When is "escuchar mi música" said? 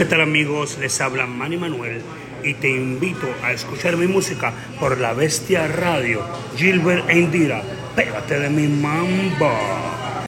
3.52-4.50